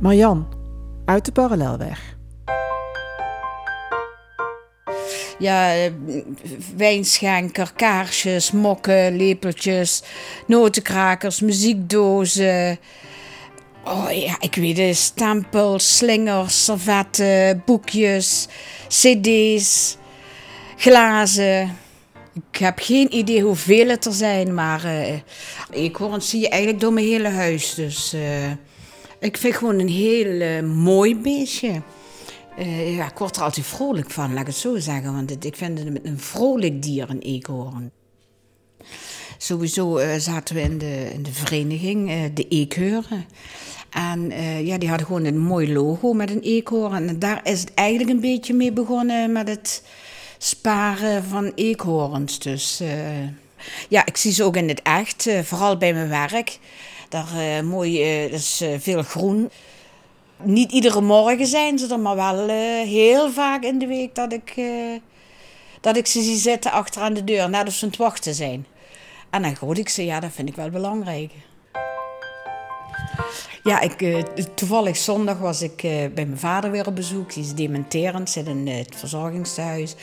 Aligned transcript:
Marjan, 0.00 0.46
uit 1.04 1.24
de 1.24 1.32
parallelweg. 1.32 2.16
Ja, 5.38 5.74
eh, 5.74 5.92
wijnschenker, 6.76 7.72
kaarsjes, 7.76 8.50
mokken, 8.50 9.16
lepeltjes, 9.16 10.02
notenkrakers, 10.46 11.40
muziekdozen. 11.40 12.78
Oh 13.84 14.06
ja, 14.12 14.36
ik 14.40 14.54
weet 14.54 14.78
het. 14.78 14.96
Stempels, 14.96 15.96
slingers, 15.96 16.64
servetten, 16.64 17.62
boekjes, 17.66 18.48
cd's, 18.88 19.96
glazen. 20.76 21.76
Ik 22.52 22.58
heb 22.58 22.78
geen 22.78 23.14
idee 23.14 23.42
hoeveel 23.42 23.88
het 23.88 24.04
er 24.04 24.12
zijn, 24.12 24.54
maar 24.54 24.84
uh, 24.84 25.18
eekhoorns 25.70 26.30
zie 26.30 26.40
je 26.40 26.48
eigenlijk 26.48 26.82
door 26.82 26.92
mijn 26.92 27.06
hele 27.06 27.28
huis. 27.28 27.74
Dus 27.74 28.14
uh, 28.14 28.20
ik 29.20 29.36
vind 29.36 29.56
gewoon 29.56 29.78
een 29.78 29.88
heel 29.88 30.26
uh, 30.26 30.62
mooi 30.62 31.16
beestje. 31.16 31.82
Uh, 32.58 32.96
ja, 32.96 33.10
ik 33.10 33.18
word 33.18 33.36
er 33.36 33.42
altijd 33.42 33.66
vrolijk 33.66 34.10
van, 34.10 34.32
laat 34.32 34.40
ik 34.40 34.46
het 34.46 34.56
zo 34.56 34.78
zeggen. 34.78 35.14
Want 35.14 35.44
ik 35.44 35.56
vind 35.56 35.78
het 35.78 36.04
een 36.04 36.18
vrolijk 36.20 36.82
dier, 36.82 37.10
een 37.10 37.20
eekhoorn. 37.20 37.90
Sowieso 39.38 39.98
uh, 39.98 40.14
zaten 40.14 40.54
we 40.54 40.60
in 40.60 40.78
de, 40.78 41.10
in 41.12 41.22
de 41.22 41.32
vereniging, 41.32 42.32
de 42.34 42.48
eekheuren. 42.48 43.24
En 43.90 44.30
ja, 44.64 44.78
die 44.78 44.88
hadden 44.88 45.06
gewoon 45.06 45.24
een 45.24 45.38
mooi 45.38 45.72
logo 45.72 46.12
met 46.12 46.30
een 46.30 46.40
eekhoorn. 46.40 47.08
En 47.08 47.18
daar 47.18 47.40
is 47.44 47.60
het 47.60 47.74
eigenlijk 47.74 48.10
een 48.10 48.20
beetje 48.20 48.54
mee 48.54 48.72
begonnen 48.72 49.32
met 49.32 49.48
het 49.48 49.82
sparen 50.38 51.24
van 51.24 51.52
eekhoorns. 51.54 52.38
Dus 52.38 52.82
ja, 53.88 54.06
ik 54.06 54.16
zie 54.16 54.32
ze 54.32 54.44
ook 54.44 54.56
in 54.56 54.68
het 54.68 54.82
echt, 54.82 55.28
vooral 55.42 55.76
bij 55.76 55.94
mijn 55.94 56.08
werk. 56.08 56.58
Daar 57.10 57.64
mooi, 57.64 58.02
er 58.02 58.32
is 58.32 58.64
veel 58.78 59.02
groen 59.02 59.50
niet 60.42 60.72
iedere 60.72 61.00
morgen 61.00 61.46
zijn 61.46 61.78
ze 61.78 61.88
er, 61.88 62.00
maar 62.00 62.16
wel 62.16 62.48
heel 62.86 63.30
vaak 63.30 63.62
in 63.62 63.78
de 63.78 63.86
week 63.86 64.14
dat 64.14 64.32
ik, 64.32 64.60
dat 65.80 65.96
ik 65.96 66.06
ze 66.06 66.22
zie 66.22 66.36
zitten 66.36 66.72
achter 66.72 67.02
aan 67.02 67.14
de 67.14 67.24
deur, 67.24 67.42
als 67.64 67.78
ze 67.78 67.84
aan 67.84 67.90
het 67.90 67.98
wachten 67.98 68.34
zijn. 68.34 68.66
En 69.30 69.42
dan 69.42 69.56
groet 69.56 69.78
ik 69.78 69.88
ze, 69.88 70.04
ja, 70.04 70.20
dat 70.20 70.32
vind 70.32 70.48
ik 70.48 70.54
wel 70.54 70.70
belangrijk. 70.70 71.32
Ja, 73.62 73.80
ik, 73.80 74.24
toevallig 74.54 74.96
zondag 74.96 75.38
was 75.38 75.62
ik 75.62 75.76
bij 76.14 76.26
mijn 76.26 76.38
vader 76.38 76.70
weer 76.70 76.86
op 76.86 76.94
bezoek. 76.94 77.34
Die 77.34 77.42
is 77.42 77.54
dementerend, 77.54 78.30
zit 78.30 78.46
in 78.46 78.66
het 78.66 78.96
verzorgingstehuis. 78.96 79.94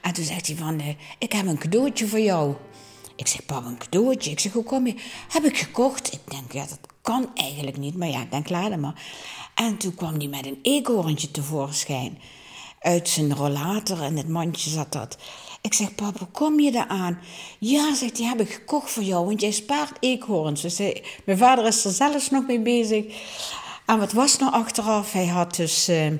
En 0.00 0.12
toen 0.12 0.24
zegt 0.24 0.46
hij 0.46 0.56
van, 0.56 0.80
ik 1.18 1.32
heb 1.32 1.46
een 1.46 1.58
cadeautje 1.58 2.06
voor 2.06 2.20
jou. 2.20 2.54
Ik 3.18 3.26
zeg, 3.26 3.46
pap, 3.46 3.64
een 3.64 3.78
cadeautje? 3.78 4.30
Ik 4.30 4.40
zeg, 4.40 4.52
hoe 4.52 4.64
kom 4.64 4.86
je? 4.86 4.94
Heb 5.28 5.44
ik 5.44 5.56
gekocht. 5.58 6.12
Ik 6.12 6.20
denk, 6.30 6.52
ja, 6.52 6.66
dat 6.66 6.78
kan 7.02 7.30
eigenlijk 7.34 7.76
niet. 7.76 7.96
Maar 7.96 8.08
ja, 8.08 8.20
ik 8.20 8.30
denk, 8.30 8.48
laat 8.48 8.76
maar. 8.76 9.02
En 9.54 9.76
toen 9.76 9.94
kwam 9.94 10.14
hij 10.18 10.26
met 10.26 10.46
een 10.46 10.58
eekhoorntje 10.62 11.30
tevoorschijn. 11.30 12.18
Uit 12.80 13.08
zijn 13.08 13.34
rollator 13.34 14.02
en 14.02 14.16
het 14.16 14.28
mandje 14.28 14.70
zat 14.70 14.92
dat. 14.92 15.18
Ik 15.60 15.74
zeg, 15.74 15.94
papa, 15.94 16.26
kom 16.32 16.60
je 16.60 16.70
daar 16.70 16.88
aan? 16.88 17.18
Ja, 17.58 17.94
zegt 17.94 18.16
die 18.16 18.26
heb 18.26 18.40
ik 18.40 18.50
gekocht 18.50 18.90
voor 18.90 19.02
jou, 19.02 19.26
want 19.26 19.40
jij 19.40 19.50
spaart 19.50 19.96
eekhoorns. 20.00 20.60
Dus 20.60 20.78
mijn 21.24 21.38
vader 21.38 21.66
is 21.66 21.84
er 21.84 21.90
zelfs 21.92 22.30
nog 22.30 22.46
mee 22.46 22.60
bezig. 22.60 23.04
En 23.86 23.98
wat 23.98 24.12
was 24.12 24.38
nou 24.38 24.52
achteraf? 24.52 25.12
Hij 25.12 25.26
had 25.26 25.56
dus 25.56 25.88
uh, 25.88 26.12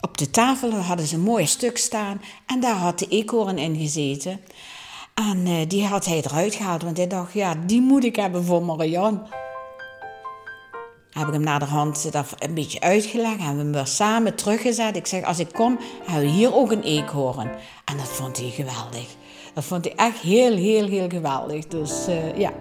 op 0.00 0.18
de 0.18 0.30
tafel 0.30 0.72
hadden 0.72 1.06
ze 1.06 1.14
een 1.14 1.20
mooi 1.20 1.46
stuk 1.46 1.78
staan 1.78 2.20
en 2.46 2.60
daar 2.60 2.76
had 2.76 2.98
de 2.98 3.08
eekhoorn 3.08 3.58
in 3.58 3.76
gezeten. 3.76 4.40
En 5.16 5.46
uh, 5.46 5.68
die 5.68 5.84
had 5.84 6.04
hij 6.04 6.22
eruit 6.24 6.54
gehaald, 6.54 6.82
want 6.82 6.96
hij 6.96 7.06
dacht, 7.06 7.32
ja, 7.32 7.54
die 7.66 7.80
moet 7.80 8.04
ik 8.04 8.16
hebben 8.16 8.44
voor 8.44 8.62
Marianne 8.62 9.20
heb 11.18 11.26
ik 11.26 11.32
hem 11.32 11.42
naar 11.42 11.58
de 11.58 11.64
hand 11.64 12.12
dat 12.12 12.34
een 12.38 12.54
beetje 12.54 12.80
uitgelegd. 12.80 13.38
Hebben 13.38 13.56
we 13.56 13.62
hem 13.62 13.72
weer 13.72 13.86
samen 13.86 14.34
teruggezet. 14.34 14.96
Ik 14.96 15.06
zeg, 15.06 15.24
als 15.24 15.38
ik 15.38 15.52
kom, 15.52 15.78
hebben 16.04 16.30
we 16.30 16.36
hier 16.36 16.54
ook 16.54 16.70
een 16.70 16.82
eekhoorn. 16.82 17.50
En 17.84 17.96
dat 17.96 18.08
vond 18.08 18.36
hij 18.36 18.50
geweldig. 18.50 19.06
Dat 19.54 19.64
vond 19.64 19.84
hij 19.84 19.94
echt 19.94 20.18
heel, 20.18 20.56
heel, 20.56 20.88
heel 20.88 21.08
geweldig. 21.08 21.66
Dus 21.66 22.08
uh, 22.08 22.38
ja. 22.38 22.52